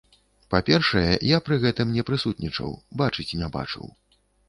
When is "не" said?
1.99-2.07, 3.45-3.55